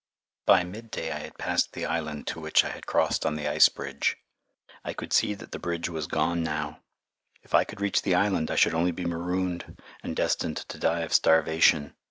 By 0.47 0.63
mid 0.63 0.89
day 0.89 1.11
I 1.11 1.19
had 1.19 1.37
passed 1.37 1.73
the 1.73 1.85
island 1.85 2.25
to 2.25 2.39
which 2.39 2.65
I 2.65 2.71
had 2.71 2.87
crossed 2.87 3.23
on 3.23 3.35
the 3.35 3.47
ice 3.47 3.69
bridge. 3.69 4.17
I 4.83 4.93
could 4.93 5.13
see 5.13 5.35
that 5.35 5.51
the 5.51 5.59
bridge 5.59 5.89
was 5.89 6.07
gone 6.07 6.41
now. 6.41 6.79
If 7.43 7.53
I 7.53 7.65
could 7.65 7.81
reach 7.81 8.01
the 8.01 8.15
island 8.15 8.49
I 8.49 8.55
should 8.55 8.73
only 8.73 8.91
be 8.93 9.05
marooned 9.05 9.77
and 10.01 10.15
destined 10.15 10.57
to 10.57 10.79
die 10.79 11.01
of 11.01 11.13
starvation. 11.13 11.93